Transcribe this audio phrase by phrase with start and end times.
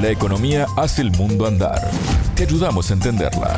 [0.00, 1.90] La economía hace el mundo andar.
[2.36, 3.56] Te ayudamos a entenderla.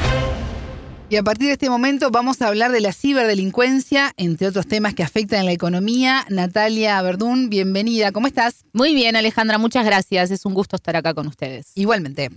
[1.11, 4.95] Y a partir de este momento vamos a hablar de la ciberdelincuencia, entre otros temas
[4.95, 6.25] que afectan a la economía.
[6.31, 8.11] Natalia Verdún, bienvenida.
[8.13, 8.65] ¿Cómo estás?
[8.73, 10.31] Muy bien, Alejandra, muchas gracias.
[10.31, 11.73] Es un gusto estar acá con ustedes.
[11.75, 12.31] Igualmente.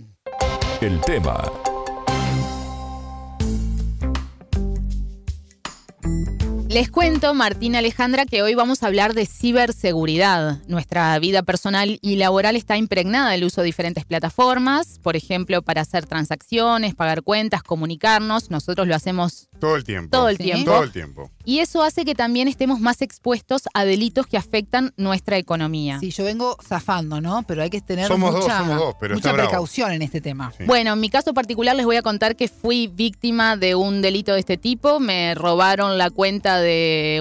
[0.82, 1.50] El tema
[6.74, 10.58] Les cuento, Martín Alejandra, que hoy vamos a hablar de ciberseguridad.
[10.66, 15.82] Nuestra vida personal y laboral está impregnada del uso de diferentes plataformas, por ejemplo, para
[15.82, 18.50] hacer transacciones, pagar cuentas, comunicarnos.
[18.50, 20.10] Nosotros lo hacemos todo el tiempo.
[20.10, 20.72] Todo el tiempo.
[20.72, 21.30] Todo el tiempo.
[21.44, 26.00] Y eso hace que también estemos más expuestos a delitos que afectan nuestra economía.
[26.00, 27.44] Sí, yo vengo zafando, ¿no?
[27.46, 29.48] Pero hay que tener Somos dos, mucha, somos dos, pero mucha bravo.
[29.48, 30.52] precaución en este tema.
[30.58, 30.64] Sí.
[30.64, 34.32] Bueno, en mi caso particular les voy a contar que fui víctima de un delito
[34.32, 34.98] de este tipo.
[34.98, 36.63] Me robaron la cuenta de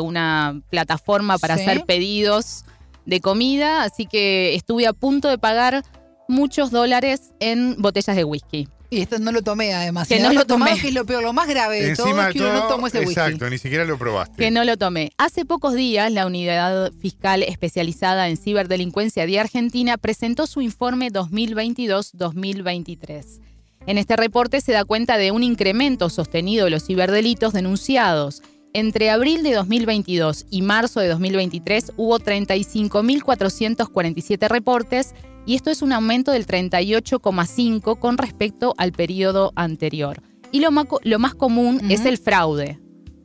[0.02, 1.64] una plataforma para Sí.
[1.64, 2.64] hacer pedidos
[3.06, 5.84] de comida, así que estuve a punto de pagar
[6.28, 8.68] muchos dólares en botellas de whisky.
[8.90, 10.08] Y esto no lo tomé además.
[10.08, 10.66] Que no lo tomé.
[10.66, 12.54] tomado, que es lo peor, lo más grave de todo Encima es que de uno
[12.54, 13.14] no todo, tomó ese whisky.
[13.14, 14.36] exacto, ni siquiera lo probaste.
[14.38, 15.12] Que no lo tomé.
[15.17, 23.39] Hace pocos días, la Unidad Fiscal Especializada en Ciberdelincuencia de Argentina presentó su informe 2022-2023.
[23.86, 28.42] En este reporte se da cuenta de un incremento sostenido de los ciberdelitos denunciados.
[28.76, 35.14] Entre abril de 2022 y marzo de 2023 hubo 35.447 reportes
[35.46, 40.22] y esto es un aumento del 38,5 con respecto al periodo anterior.
[40.52, 42.80] Y lo, maco- lo más común es el fraude.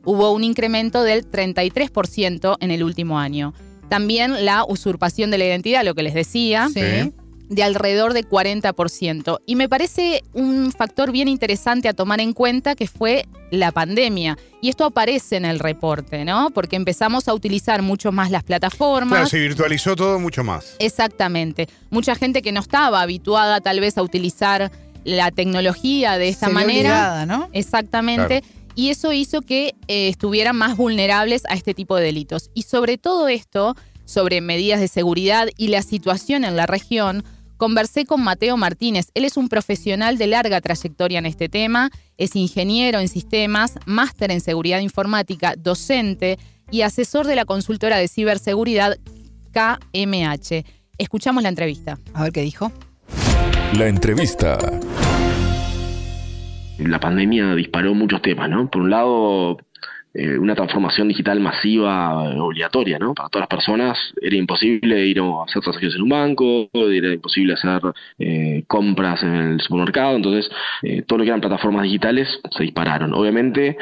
[0.05, 3.53] Hubo un incremento del 33% en el último año.
[3.89, 7.11] También la usurpación de la identidad, lo que les decía, Sí.
[7.49, 9.39] De alrededor de 40%.
[9.45, 14.37] Y me parece un factor bien interesante a tomar en cuenta que fue la pandemia.
[14.61, 16.51] Y esto aparece en el reporte, ¿no?
[16.51, 19.17] Porque empezamos a utilizar mucho más las plataformas.
[19.17, 20.75] Claro, se virtualizó todo mucho más.
[20.79, 21.67] Exactamente.
[21.89, 24.71] Mucha gente que no estaba habituada tal vez a utilizar
[25.03, 26.89] la tecnología de esta Se manera.
[26.89, 27.49] obligada, ¿no?
[27.53, 28.43] Exactamente.
[28.75, 32.51] Y eso hizo que eh, estuvieran más vulnerables a este tipo de delitos.
[32.53, 37.23] Y sobre todo esto, sobre medidas de seguridad y la situación en la región,
[37.59, 39.11] conversé con Mateo Martínez.
[39.13, 44.31] Él es un profesional de larga trayectoria en este tema, es ingeniero en sistemas, máster
[44.31, 46.39] en seguridad informática, docente
[46.71, 48.97] y asesor de la consultora de ciberseguridad
[49.51, 50.63] KMH.
[50.97, 51.99] Escuchamos la entrevista.
[52.13, 52.71] A ver qué dijo.
[53.77, 54.57] La entrevista.
[56.77, 58.71] la pandemia disparó muchos temas, ¿no?
[58.71, 59.57] Por un lado,
[60.13, 63.13] eh, una transformación digital masiva eh, obligatoria, ¿no?
[63.13, 67.53] Para todas las personas era imposible ir a hacer transacciones en un banco, era imposible
[67.53, 67.81] hacer
[68.17, 70.49] eh, compras en el supermercado, entonces
[70.83, 73.13] eh, todo lo que eran plataformas digitales se dispararon.
[73.13, 73.77] Obviamente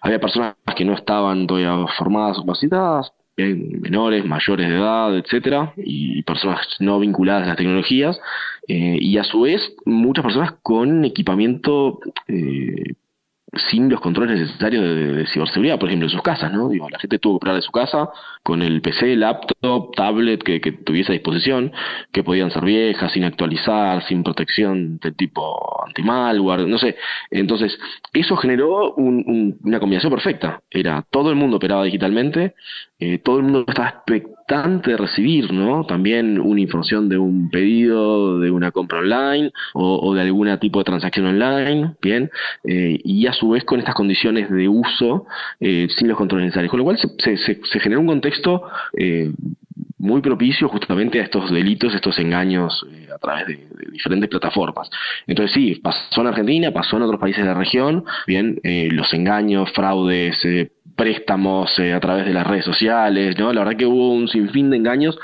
[0.00, 6.22] había personas que no estaban todavía formadas o capacitadas, menores, mayores de edad, etcétera, y
[6.22, 8.20] personas no vinculadas a las tecnologías,
[8.68, 11.98] eh, y a su vez muchas personas con equipamiento
[12.28, 12.94] eh,
[13.70, 16.68] sin los controles necesarios de, ciberseguridad, por ejemplo, en sus casas, ¿no?
[16.68, 18.08] Digo, la gente tuvo que operar de su casa
[18.42, 21.72] con el PC, laptop, tablet que, que tuviese a disposición,
[22.12, 26.96] que podían ser viejas, sin actualizar, sin protección de tipo anti-malware, no sé.
[27.30, 27.78] Entonces,
[28.12, 30.60] eso generó un- un- una combinación perfecta.
[30.70, 32.54] Era todo el mundo operaba digitalmente,
[32.98, 35.84] eh, todo el mundo estaba expectante de recibir, ¿no?
[35.84, 40.78] También una información de un pedido, de una compra online o, o de algún tipo
[40.78, 42.30] de transacción online, ¿bien?
[42.64, 45.26] Eh, y a su vez con estas condiciones de uso
[45.60, 46.70] eh, sin los controles necesarios.
[46.70, 48.62] Con lo cual se, se, se- se generó un contexto
[50.04, 54.90] muy propicio justamente a estos delitos, estos engaños eh, a través de, diferentes plataformas.
[55.26, 59.12] Entonces sí, pasó en Argentina, pasó en otros países de la región, bien, eh, los
[59.14, 63.52] engaños, fraudes, eh, préstamos eh, a través de las redes sociales, ¿no?
[63.52, 65.18] La verdad que hubo un sinfín de engaños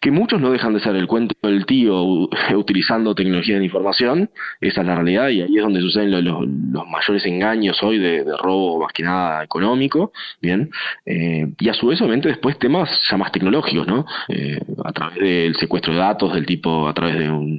[0.00, 2.02] que muchos no dejan de ser el cuento del tío
[2.56, 4.30] utilizando tecnología de información,
[4.60, 8.24] esa es la realidad y ahí es donde suceden lo- los, mayores engaños hoy de,
[8.42, 10.70] robo más que nada económico, bien,
[11.04, 14.06] Eh, y a su vez obviamente después temas ya más tecnológicos, ¿no?
[14.28, 17.58] Eh, a través del secuestro de datos del tipo, a través de un,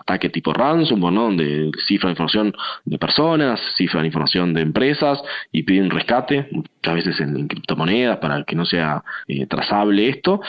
[0.00, 1.22] ataque tipo ransomware, ¿no?
[1.22, 2.52] Donde cifran información
[2.84, 5.22] de personas, cifran información de empresas
[5.52, 10.40] y piden rescate, muchas veces en, criptomonedas para que no sea eh, trazable esto,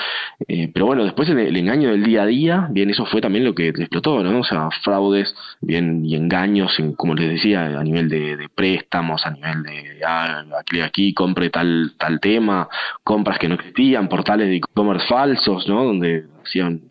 [0.73, 3.67] pero bueno, después el, engaño del día a día, bien, eso fue también lo que
[3.67, 4.39] explotó, ¿no?
[4.39, 9.31] O sea, fraudes, bien, y engaños, en, como les decía, a nivel de, préstamos, a
[9.31, 12.67] nivel de, ah, aquí, aquí compre tal, tal tema,
[13.03, 15.83] compras que no existían, portales de e-commerce falsos, ¿no?
[15.83, 16.81] Donde hacían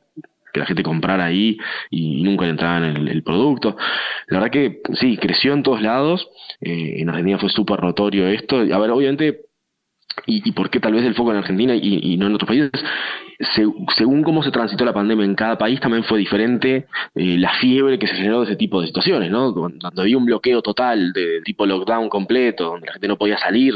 [0.52, 1.58] que la gente comprara ahí
[1.90, 3.76] y nunca le entraban el, el producto.
[4.26, 6.28] La verdad que sí, creció en todos lados,
[6.61, 8.58] eh, en Argentina fue súper notorio esto.
[8.58, 9.50] A ver, obviamente
[10.26, 12.70] y, por qué tal vez el foco en Argentina y, no en otros países,
[13.96, 17.99] según cómo se transitó la pandemia en cada país también fue diferente eh, la fiebre
[17.99, 19.55] que se generó de ese tipo de situaciones, ¿no?
[19.55, 23.75] Cuando había un bloqueo total de tipo lockdown completo, donde la gente no podía salir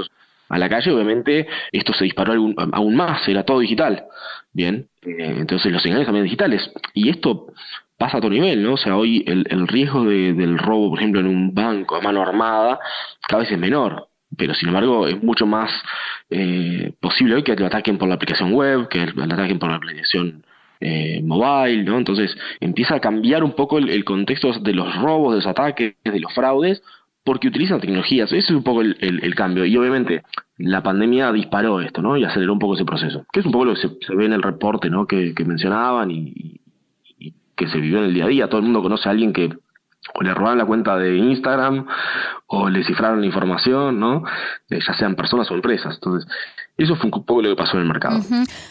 [0.48, 2.32] a la calle, obviamente esto se disparó
[2.72, 4.04] aún, más, era todo digital,
[4.52, 4.88] ¿bien?
[5.02, 6.70] Eh, entonces los señales también digitales.
[6.92, 7.46] Y esto
[7.96, 8.74] pasa a otro nivel, ¿no?
[8.74, 12.78] O sea, hoy el, riesgo del robo, por ejemplo, en un banco a mano armada,
[13.26, 15.70] cada vez es menor pero sin embargo es mucho más
[16.30, 19.76] eh, posible hoy que lo ataquen por la aplicación web, que lo ataquen por la
[19.76, 20.44] aplicación
[20.80, 21.96] eh, mobile, ¿no?
[21.96, 26.20] Entonces empieza a cambiar un poco el, contexto de los robos, de los ataques, de
[26.20, 26.82] los fraudes,
[27.24, 28.30] porque utilizan tecnologías.
[28.32, 29.64] Ese es un poco el, cambio.
[29.64, 30.22] Y obviamente
[30.58, 32.16] la pandemia disparó esto, ¿no?
[32.16, 33.24] Y aceleró un poco ese proceso.
[33.32, 35.06] Que es un poco lo que se, ve en el reporte, ¿no?
[35.06, 36.60] Que, mencionaban y,
[37.56, 38.48] que se vivió en el día a día.
[38.48, 39.48] Todo el mundo conoce a alguien que
[40.20, 41.86] le robaron la cuenta de Instagram
[42.54, 44.24] o le cifraron la información, ¿no?
[44.70, 45.94] Eh, ya sean personas o empresas.
[45.94, 46.30] Entonces,
[46.76, 48.20] eso fue un poco lo que pasó en el mercado.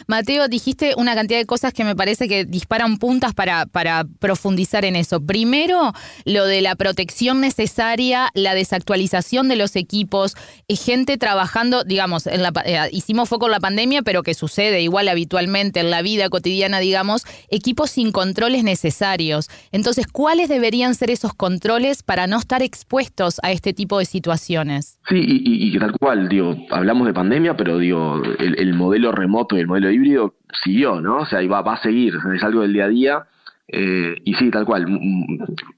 [0.06, 4.84] Mateo, dijiste una cantidad de cosas que me parece que disparan puntas para, para profundizar
[4.84, 5.24] en eso.
[5.24, 5.92] Primero,
[6.26, 10.36] lo de la protección necesaria, la desactualización de los equipos,
[10.68, 14.82] eh, gente trabajando, digamos, en la, eh, hicimos foco en la pandemia, pero que sucede
[14.82, 19.48] igual habitualmente en la vida cotidiana, digamos, equipos sin controles necesarios.
[19.72, 24.98] Entonces, ¿cuáles deberían ser esos controles para no estar expuestos a este tipo de situaciones?
[25.08, 29.60] Sí, y, y tal cual, digo, hablamos de pandemia, pero digo, el, modelo remoto y
[29.60, 31.18] el modelo híbrido siguió, ¿no?
[31.18, 33.24] O sea, va, va a seguir, es algo del día a día.
[33.68, 34.86] Eh, y sí, tal cual,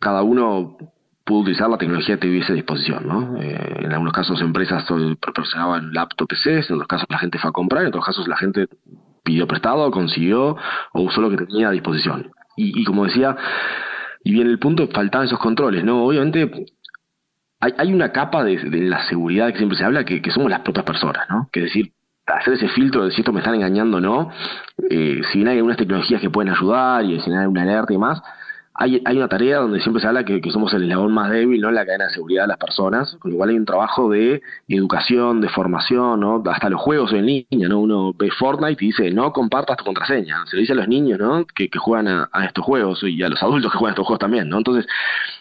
[0.00, 0.76] cada uno
[1.26, 3.36] pudo utilizar la tecnología que tuviese a disposición, ¿no?
[3.42, 4.84] Eh, en algunos casos empresas
[5.20, 8.36] proporcionaban laptop PCs, en otros casos la gente fue a comprar, en otros casos la
[8.36, 8.68] gente
[9.24, 10.56] pidió prestado, consiguió
[10.92, 12.30] o usó lo que tenía a disposición.
[12.56, 13.36] Y, como decía,
[14.24, 16.04] y bien el punto, faltaban esos controles, ¿no?
[16.04, 16.50] Obviamente
[17.60, 20.84] hay, hay una capa de, la seguridad que siempre se habla que, somos las propias
[20.84, 21.48] personas, ¿no?
[21.52, 21.92] Que decir,
[22.26, 24.30] hacer ese filtro de si esto me están engañando o no,
[24.90, 27.98] eh, si bien hay algunas tecnologías que pueden ayudar y si hay una alerta y
[27.98, 28.20] más,
[28.78, 31.68] hay, hay una tarea donde siempre se habla que, somos el eslabón más débil, ¿no?
[31.70, 35.40] En la cadena de seguridad de las personas, con igual hay un trabajo de educación,
[35.40, 36.42] de formación, ¿no?
[36.46, 37.80] Hasta los juegos en línea, ¿no?
[37.80, 40.44] Uno ve Fortnite y dice, no compartas tu contraseña.
[40.46, 41.46] Se lo dice a los niños, ¿no?
[41.46, 44.48] Que, juegan a, estos juegos y a los adultos que juegan a estos juegos también,
[44.48, 44.58] ¿no?
[44.58, 44.86] Entonces,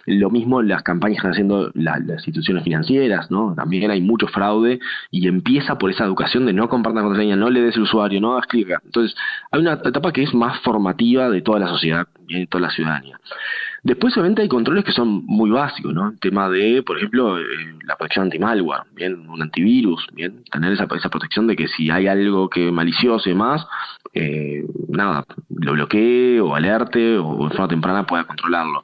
[0.05, 3.53] lo mismo las campañas que están haciendo las instituciones financieras, ¿no?
[3.55, 4.79] También hay mucho fraude
[5.11, 8.33] y empieza por esa educación de no compartas contraseña, no le des el usuario, no
[8.33, 8.69] hagas clic.
[8.83, 9.15] Entonces,
[9.51, 12.69] hay una etapa que es más formativa de toda la sociedad y de toda la
[12.69, 13.19] ciudadanía.
[13.85, 16.09] Después, obviamente, hay controles que son muy básicos, ¿no?
[16.09, 17.43] El tema de, por ejemplo, eh,
[17.85, 19.29] la protección anti-malware, ¿bien?
[19.29, 20.43] Un antivirus, ¿bien?
[20.51, 23.63] Tener esa, esa protección de que si hay algo que malicioso y más,
[24.15, 28.83] eh, nada, lo bloquee o alerte o en forma temprana pueda controlarlo.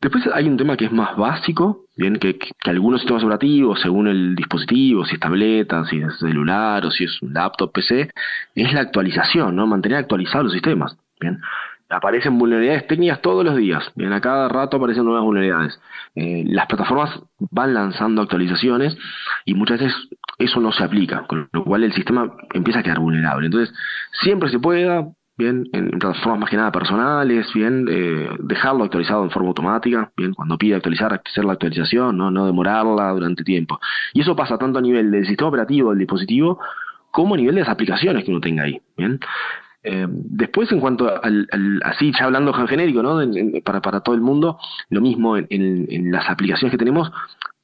[0.00, 4.08] Después hay un tema que es más básico, bien que, que, algunos sistemas operativos, según
[4.08, 8.10] el dispositivo, si es tableta, si es celular o si es un laptop, PC,
[8.56, 9.68] es la actualización, ¿no?
[9.68, 11.38] Mantener actualizados los sistemas, bien
[11.88, 13.90] aparecen vulnerabilidades técnicas todos los días.
[13.94, 15.80] Bien, a cada rato aparecen nuevas vulnerabilidades.
[16.14, 17.20] Eh, las plataformas
[17.50, 18.96] van lanzando actualizaciones
[19.44, 19.94] y muchas veces
[20.38, 23.46] eso no se aplica, con lo cual el sistema empieza a quedar vulnerable.
[23.46, 23.74] Entonces,
[24.22, 29.30] siempre se pueda, bien, en plataformas más que nada personales, bien, eh, dejarlo actualizado en
[29.30, 32.30] forma automática, bien, cuando pide actualizar, hacer la actualización, ¿no?
[32.30, 33.80] no demorarla durante tiempo.
[34.12, 36.60] Y eso pasa tanto a nivel del sistema operativo del dispositivo,
[37.10, 38.80] como a nivel de las aplicaciones que uno tenga ahí.
[38.96, 39.18] Bien.
[39.90, 41.48] Eh, después, en cuanto al,
[41.82, 43.20] así ya hablando genérico, ¿no?
[43.64, 44.58] para, para todo el mundo,
[44.90, 47.10] lo mismo en, en, las aplicaciones que tenemos,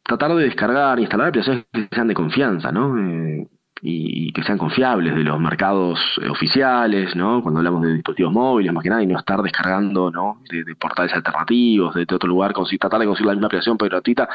[0.02, 2.98] tratar de descargar, instalar aplicaciones que sean de confianza, ¿no?
[2.98, 3.46] Eh,
[3.86, 7.42] y, que sean confiables de los mercados eh, oficiales, ¿no?
[7.42, 10.38] Cuando hablamos de dispositivos móviles, más que nada, y no estar descargando, ¿no?
[10.50, 14.28] De, portales alternativos, de, otro lugar, tratar de conseguir la misma aplicación pero gratuita,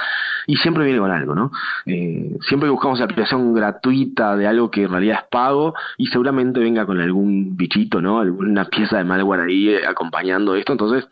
[0.45, 1.51] y siempre viene con algo, ¿no?
[1.87, 6.59] Eh, siempre buscamos la aplicación gratuita de algo que en realidad es pago, y seguramente
[6.59, 8.19] venga con algún bichito, ¿no?
[8.19, 11.09] Alguna pieza de malware ahí eh, acompañando esto, entonces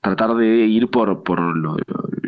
[0.00, 1.76] tratar de ir por, por lo,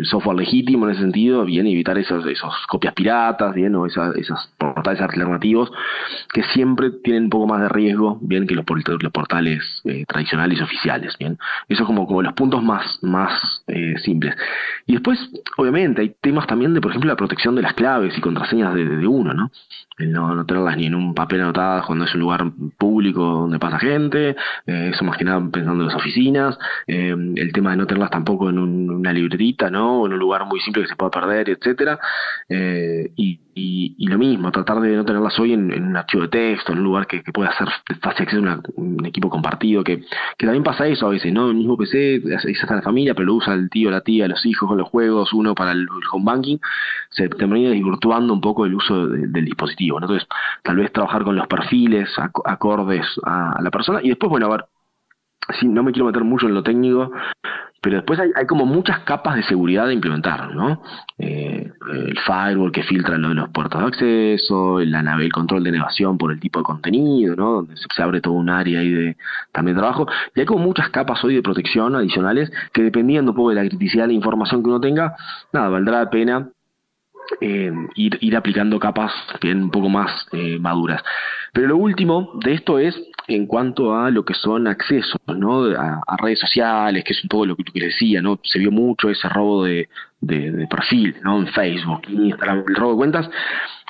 [0.00, 4.17] el software legítimo en ese sentido, bien, evitar esas, esos copias piratas, bien, o esas,
[4.17, 5.71] esos portales alternativos
[6.33, 11.17] que siempre tienen un poco más de riesgo, bien, que los, portales eh, tradicionales oficiales,
[11.19, 11.39] bien.
[11.69, 14.35] Eso como, como los puntos más, más eh, simples.
[14.87, 15.19] Y después,
[15.59, 19.07] obviamente, hay temas también de, por ejemplo, la protección de las claves y contraseñas de,
[19.07, 19.50] uno, ¿no?
[19.99, 23.59] El no, no tenerlas ni en un papel anotadas cuando es un lugar público donde
[23.59, 24.35] pasa gente,
[24.67, 28.49] eh, eso más que nada pensando en las oficinas, el tema de no tenerlas tampoco
[28.49, 30.07] en una libretita, ¿no?
[30.07, 31.99] En un lugar muy simple que se pueda perder, etcétera.
[32.49, 33.38] Eh, y,
[34.09, 37.07] lo mismo, tratar de no tenerlas hoy en, un archivo de texto, en un lugar
[37.07, 37.69] que, pueda ser
[38.00, 40.00] fácil acceso a un equipo compartido, que,
[40.37, 41.49] que también pasa eso a veces, ¿no?
[41.50, 44.45] El mismo PC es hasta la familia, pero lo usa el tío, la tía, los
[44.47, 46.59] hijos los juegos, uno para el, home banking,
[47.11, 50.26] se termina desvirtuando un poco el uso del dispositivo, Entonces,
[50.62, 52.09] tal vez trabajar con los perfiles
[52.45, 54.64] acordes a, a la persona y después, bueno, a ver,
[55.59, 57.11] sí, no me quiero meter mucho en lo técnico,
[57.83, 60.83] pero después hay, como muchas capas de seguridad de implementar, ¿no?
[61.19, 65.65] Eh, el firewall que filtra lo de los puertos de acceso, la nave, el control
[65.65, 67.53] de navegación por el tipo de contenido, ¿no?
[67.53, 69.17] Donde se, abre todo un área ahí de
[69.53, 70.07] también de trabajo.
[70.35, 73.69] Y hay como muchas capas hoy de protección adicionales que dependiendo un poco de la
[73.69, 75.17] criticidad de la información que uno tenga,
[75.53, 76.51] nada, valdrá la pena
[77.41, 81.03] eh, ir, ir aplicando capas bien un poco más eh, maduras.
[81.53, 82.95] Pero lo último de esto es
[83.29, 85.65] en cuanto a lo que son accesos ¿no?
[85.65, 88.41] a, redes sociales, que es un poco lo que, tú decía, ¿no?
[88.43, 89.89] se vio mucho ese robo de,
[90.21, 91.39] de, perfil ¿no?
[91.39, 93.31] en Facebook, Instagram, el robo de cuentas.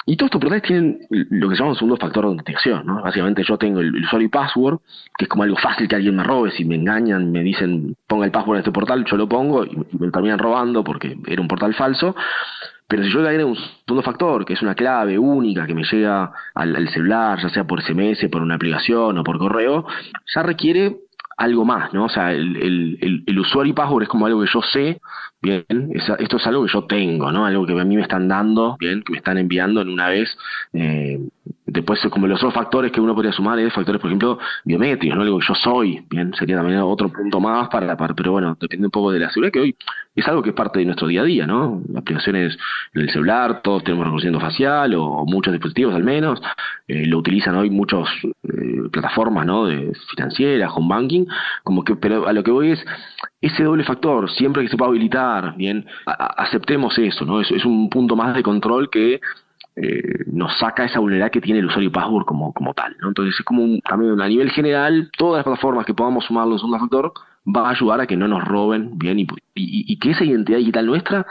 [0.06, 2.86] Y todos estos portales tienen lo que se llama un segundo factor de autenticación.
[2.86, 3.02] ¿no?
[3.02, 4.78] Básicamente yo tengo el, usuario y password,
[5.16, 6.50] que es como algo fácil que alguien me robe.
[6.52, 9.76] Si me engañan, me dicen ponga el password de este portal, yo lo pongo y
[9.98, 12.14] me terminan robando porque era un portal falso.
[12.90, 15.84] Pero si yo le agrego un segundo factor, que es una clave única que me
[15.84, 19.86] llega al, celular, ya sea por SMS, por una aplicación o por correo,
[20.34, 20.96] ya requiere
[21.40, 22.04] algo más, ¿no?
[22.04, 25.00] O sea, el, el, usuario y password es como algo que yo sé,
[25.40, 27.46] bien, esto es algo que yo tengo, ¿no?
[27.46, 30.28] Algo que a mí me están dando, bien, que me están enviando en una vez.
[30.74, 31.18] Eh,
[31.70, 35.22] después, como los otros factores que uno podría sumar, es factores, por ejemplo, biométricos, ¿no?
[35.22, 38.86] Algo que yo soy, bien, sería también otro punto más para, para pero bueno, depende
[38.86, 39.76] un poco de la seguridad que hoy
[40.14, 41.82] es algo que es parte de nuestro día a día, ¿no?
[41.96, 42.56] Aplicaciones
[42.94, 46.40] en el celular, todos tenemos reconocimiento facial, o, muchos dispositivos al menos,
[46.88, 49.66] eh, lo utilizan hoy muchas eh, plataformas, ¿no?
[49.66, 51.26] De financieras, home banking,
[51.62, 52.84] como que, pero a lo que voy es,
[53.40, 57.40] ese doble factor, siempre que se pueda habilitar, bien, aceptemos eso, ¿no?
[57.40, 59.20] Es, es un punto más de control que
[59.82, 63.08] eh, nos saca esa vulnerabilidad que tiene el usuario password como, como tal, ¿no?
[63.08, 66.58] Entonces es como un, también a nivel general, todas las plataformas que podamos sumarlo en
[66.58, 67.12] segundo factor,
[67.46, 70.86] va a ayudar a que no nos roben bien y, y, que esa identidad digital
[70.86, 71.26] nuestra,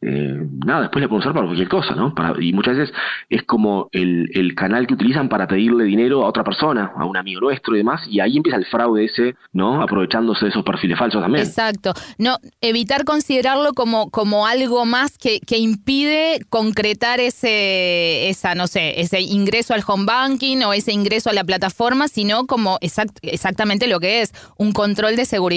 [0.00, 2.14] eh, nada, después la podemos usar para cualquier cosa, ¿no?
[2.14, 2.94] Para, y muchas veces
[3.28, 7.16] es como el, el, canal que utilizan para pedirle dinero a otra persona, a un
[7.16, 9.82] amigo nuestro y demás, y ahí empieza el fraude ese, ¿no?
[9.82, 11.46] Aprovechándose de esos perfiles falsos también.
[11.46, 11.92] Exacto.
[12.18, 19.00] No, evitar considerarlo como, como algo más que, que impide concretar ese, esa, no sé,
[19.00, 24.00] ese ingreso al home banking o ese ingreso a la plataforma, sino como exactamente lo
[24.00, 25.49] que es, un control de seguridad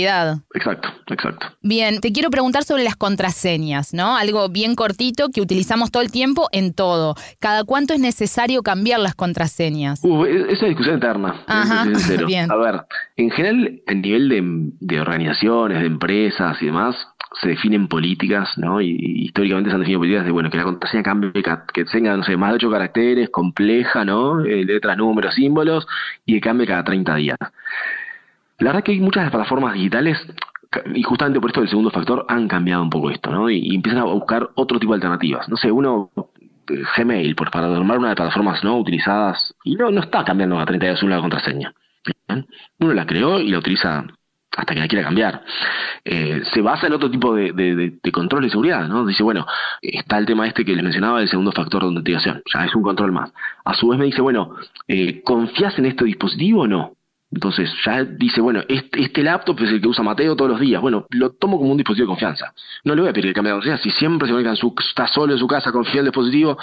[0.53, 1.47] Exacto, exacto.
[1.61, 4.17] Bien, te quiero preguntar sobre las contraseñas, ¿no?
[4.17, 7.15] Algo bien cortito que utilizamos todo el tiempo en todo.
[7.39, 9.99] ¿Cada cuánto es necesario cambiar las contraseñas?
[10.03, 11.43] Uh, esa discusión eterna.
[11.47, 11.85] Ajá,
[12.25, 12.51] bien.
[12.51, 12.81] A ver,
[13.17, 14.41] en general, a nivel de,
[14.79, 16.95] de organizaciones, de empresas y demás,
[17.41, 18.81] se definen políticas, ¿no?
[18.81, 18.95] Y,
[19.25, 21.31] históricamente se han definido políticas de, bueno, que la contraseña cambie,
[21.73, 24.41] que tenga, no sé, más de ocho caracteres, compleja, ¿no?
[24.45, 25.87] Eh, letras, números, símbolos,
[26.25, 27.37] y que cambie cada 30 días.
[28.63, 30.17] La verdad que hay muchas plataformas digitales
[30.95, 33.49] y justamente por esto del segundo factor han cambiado un poco esto, ¿no?
[33.49, 35.49] Y, empiezan a buscar otro tipo de alternativas.
[35.49, 36.11] No sé, uno,
[36.69, 40.23] eh, Gmail, por, para tomar una de las plataformas no utilizadas, y no, no está
[40.23, 41.73] cambiando a 32 una contraseña.
[42.79, 44.05] Uno la creó y la utiliza
[44.55, 45.43] hasta que la quiera cambiar.
[46.05, 49.05] Eh, se basa en otro tipo de, de, control de seguridad, ¿no?
[49.05, 49.45] Dice, bueno,
[49.81, 52.83] está el tema este que les mencionaba del segundo factor de autenticación, ya es un
[52.83, 53.33] control más.
[53.65, 54.55] A su vez me dice, bueno,
[54.87, 56.93] eh, ¿confías en este dispositivo o no?
[57.33, 60.81] Entonces ya dice, bueno, este, este, laptop es el que usa Mateo todos los días.
[60.81, 62.53] Bueno, lo tomo como un dispositivo de confianza.
[62.83, 63.83] No le voy a pedir que cambie de contraseña.
[63.83, 66.57] Si siempre se conecta en su, está solo en su casa, confía en el dispositivo,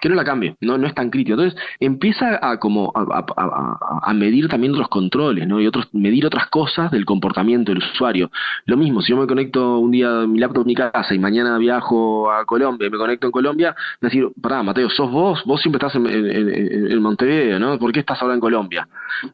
[0.00, 0.54] que no la cambie.
[0.60, 1.34] No, no es tan crítico.
[1.34, 5.60] Entonces empieza a como a, medir también otros controles, ¿no?
[5.60, 8.30] Y otros, medir otras cosas del comportamiento del usuario.
[8.66, 11.58] Lo mismo, si yo me conecto un día mi laptop en mi casa y mañana
[11.58, 15.78] viajo a Colombia y me conecto en Colombia, decir, pará, Mateo, sos vos, vos siempre
[15.78, 17.78] estás en, en Montevideo, ¿no?
[17.78, 18.86] ¿Por qué estás ahora en Colombia?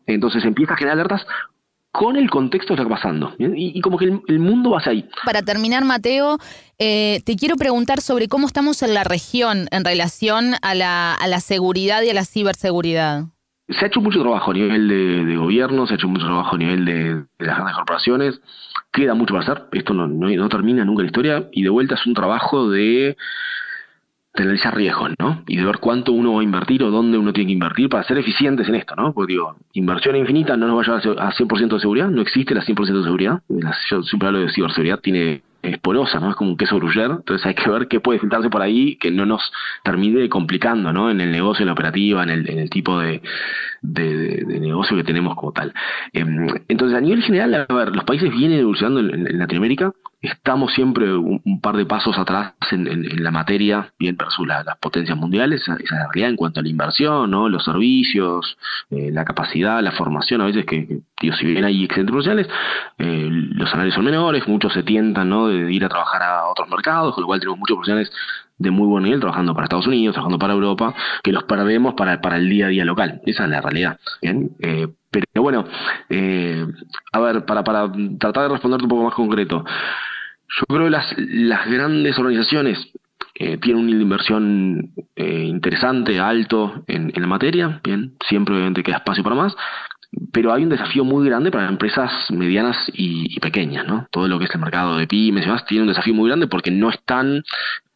[0.07, 1.26] Entonces empieza generar alertas
[1.92, 3.35] con el contexto que está pasando.
[3.38, 5.08] Y, como que el, mundo va hacia ahí.
[5.25, 6.38] Para terminar, Mateo,
[6.78, 11.26] eh, te quiero preguntar sobre cómo estamos en la región en relación a la, a
[11.26, 13.25] la seguridad y a la ciberseguridad.
[13.68, 16.58] Se ha hecho mucho trabajo a nivel de, gobierno, se ha hecho mucho trabajo a
[16.58, 18.40] nivel de, las grandes corporaciones.
[18.92, 19.66] Queda mucho para hacer.
[19.73, 21.49] Esto no, no termina nunca la historia.
[21.52, 23.16] Y de vuelta es un trabajo de
[24.42, 25.42] de analizar riesgos, ¿no?
[25.47, 28.04] Y de ver cuánto uno va a invertir o dónde uno tiene que invertir para
[28.04, 29.12] ser eficientes en esto, ¿no?
[29.12, 32.54] Porque digo, inversión infinita no nos va a llevar a 100% de seguridad, no existe
[32.54, 33.42] la 100% de seguridad.
[33.90, 36.30] Yo siempre hablo de ciberseguridad, tiene es porosa, ¿no?
[36.30, 39.11] Es como un queso gruyer, entonces hay que ver qué puede filtrarse por ahí que
[39.11, 39.52] no nos
[39.83, 41.11] termine complicando, ¿no?
[41.11, 43.21] En el negocio, en la operativa, en el, en el tipo de,
[43.83, 45.73] negocio que tenemos como tal.
[46.12, 51.13] Em, entonces, a nivel general, a ver, los países vienen evolucionando en, Latinoamérica, estamos siempre
[51.15, 55.91] un, par de pasos atrás en, la materia, bien versus las potencias mundiales, esa, es
[55.91, 57.49] la realidad en cuanto a la inversión, ¿no?
[57.49, 58.59] los servicios,
[58.91, 62.49] eh, la capacidad, la formación, a veces que, digo, si bien hay excedentes profesionales,
[62.99, 65.49] eh, los salarios son menores, muchos se tientan ¿no?
[65.49, 68.13] de ir a trabajar a otros mercados, con lo cual tenemos muchos profesionales
[68.59, 72.21] de muy buen nivel trabajando para Estados Unidos, trabajando para Europa, que los perdemos para,
[72.21, 73.21] para el día a día local.
[73.25, 73.99] Esa es la realidad.
[74.21, 74.51] ¿bien?
[74.61, 75.65] Eh, pero bueno,
[76.11, 76.67] eh,
[77.13, 79.65] a ver, para, para tratar de responderte un poco más concreto,
[80.49, 82.78] yo creo que las, las grandes organizaciones
[83.35, 88.55] eh, tienen un nivel de inversión eh, interesante, alto en, en, la materia, bien, siempre
[88.55, 89.57] obviamente queda espacio para más,
[90.33, 94.09] pero hay un desafío muy grande para empresas medianas y, y, pequeñas, ¿no?
[94.11, 96.47] Todo lo que es el mercado de pymes y demás tiene un desafío muy grande
[96.47, 97.45] porque no están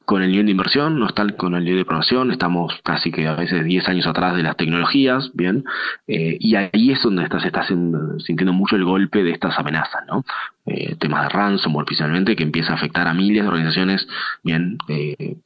[0.04, 3.26] con el nivel de inversión, no está con el nivel de promoción, estamos casi que
[3.26, 5.64] a veces 10 años atrás de las tecnologías, ¿bien?
[6.06, 10.02] Eh, y ahí es donde está, se está sintiendo mucho el golpe de estas amenazas,
[10.06, 10.25] ¿no?
[10.66, 14.06] Eh, temas de ransomware, principalmente, que empieza a afectar a miles de organizaciones,
[14.42, 14.78] ¿bien?
[14.88, 15.37] Eh,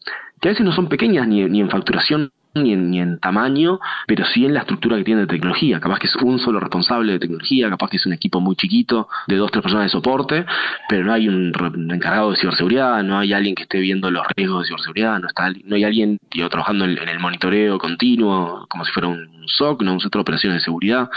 [0.41, 4.25] que a veces no son pequeñas ni, ni en facturación ni en, en tamaño, pero
[4.27, 5.81] sí en la estructura que tiene de tecnología.
[5.81, 9.09] Capaz que es un solo responsable de tecnología, capaz que es un equipo muy chiquito
[9.27, 10.45] de dos, tres personas de soporte,
[10.89, 11.53] pero no hay un,
[11.91, 15.51] encargado de ciberseguridad, no hay alguien que esté viendo los riesgos de ciberseguridad, no, está,
[15.65, 16.19] no hay alguien
[16.51, 20.61] trabajando en, el monitoreo continuo, como si fuera un SOC, no un centro de operaciones
[20.61, 21.09] de seguridad,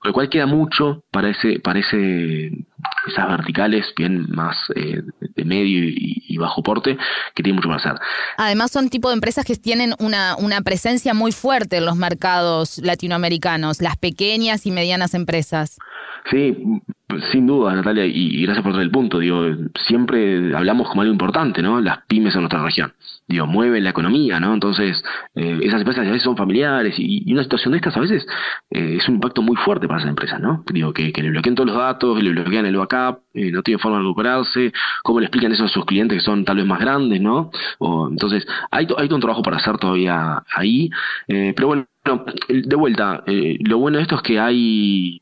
[0.00, 2.50] con lo cual queda mucho para ese, para ese
[3.06, 6.96] esas verticales bien más eh, de medio y, bajo porte
[7.34, 7.92] que tienen mucho para hacer.
[8.36, 12.78] Además son tipo de empresas que tienen una, una presencia muy fuerte en los mercados
[12.78, 15.78] latinoamericanos, las pequeñas y medianas empresas.
[16.30, 16.56] Sí,
[17.30, 19.18] sin duda, Natalia, y, gracias por traer el punto.
[19.18, 19.44] Digo,
[19.86, 21.80] siempre hablamos como algo importante, ¿no?
[21.80, 22.92] Las pymes en nuestra región.
[23.26, 24.52] Digo, mueven la economía, ¿no?
[24.52, 25.02] Entonces,
[25.34, 28.26] eh, esas empresas a veces son familiares y, una situación de estas a veces
[28.70, 30.64] eh, es un impacto muy fuerte para esas empresas, ¿no?
[30.72, 33.98] Digo, que, le bloqueen todos los datos, le bloquean el backup, eh, no tiene forma
[33.98, 37.20] de recuperarse, cómo le explican eso a sus clientes que son tal vez más grandes,
[37.20, 37.50] ¿no?
[37.78, 40.90] O, entonces, hay, hay todo un trabajo para hacer todavía ahí,
[41.26, 41.86] pero bueno,
[42.48, 45.21] de vuelta, lo bueno de esto es que hay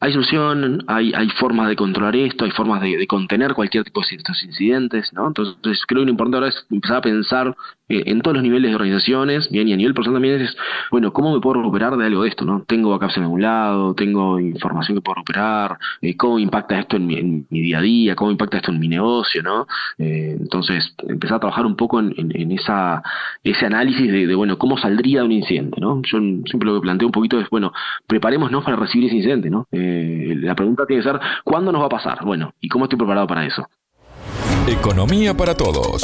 [0.00, 4.16] hay solución, hay, hay formas de controlar esto, hay formas de, contener cualquier tipo de
[4.16, 5.28] estos incidentes, ¿no?
[5.28, 7.56] Entonces creo que lo importante ahora es empezar a pensar
[7.88, 10.56] eh, en todos los niveles de organizaciones, bien, y a nivel personal también es,
[10.90, 12.64] bueno, ¿cómo me puedo recuperar de algo de esto, no?
[12.66, 17.06] Tengo backups en algún lado, tengo información que puedo recuperar, eh, ¿cómo impacta esto en
[17.06, 18.16] mi, día a día?
[18.16, 19.66] ¿Cómo impacta esto en mi negocio, no?
[19.98, 23.02] Eh, entonces, empezar a trabajar un poco en, esa,
[23.42, 26.00] ese análisis de, bueno, ¿cómo saldría de un incidente, no?
[26.04, 27.72] Yo siempre lo que planteo un poquito es, bueno,
[28.06, 29.66] preparémonos para recibir ese incidente, ¿no?
[29.70, 32.24] La pregunta tiene que ser, ¿cuándo nos va a pasar?
[32.24, 33.66] Bueno, ¿y cómo estoy preparado para eso?
[34.66, 36.02] Economía para todos.